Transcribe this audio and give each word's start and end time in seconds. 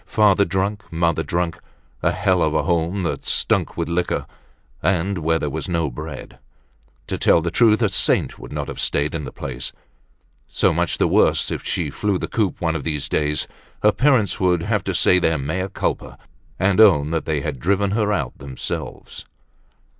Father 0.07 0.45
drunk, 0.45 0.81
mother 0.91 1.21
drunk, 1.21 1.59
a 2.01 2.11
hell 2.11 2.41
of 2.41 2.55
a 2.55 2.63
home 2.63 3.03
that 3.03 3.23
stunk 3.23 3.77
with 3.77 3.87
liquor, 3.87 4.25
and 4.81 5.19
where 5.19 5.37
there 5.37 5.47
was 5.51 5.69
no 5.69 5.91
bread. 5.91 6.39
To 7.05 7.19
tell 7.19 7.39
the 7.39 7.51
truth, 7.51 7.83
a 7.83 7.89
saint 7.89 8.39
would 8.39 8.51
not 8.51 8.67
have 8.67 8.79
stayed 8.79 9.13
in 9.13 9.25
the 9.25 9.31
place. 9.31 9.71
So 10.47 10.73
much 10.73 10.97
the 10.97 11.07
worse 11.07 11.51
if 11.51 11.63
she 11.63 11.91
flew 11.91 12.17
the 12.17 12.27
coop 12.27 12.59
one 12.59 12.75
of 12.75 12.83
these 12.83 13.07
days; 13.07 13.47
her 13.83 13.91
parents 13.91 14.39
would 14.39 14.63
have 14.63 14.83
to 14.85 14.95
say 14.95 15.19
their 15.19 15.37
mea 15.37 15.67
culpa, 15.71 16.17
and 16.57 16.81
own 16.81 17.11
that 17.11 17.25
they 17.25 17.41
had 17.41 17.59
driven 17.59 17.91
her 17.91 18.11
out 18.11 18.35
themselves. 18.39 19.25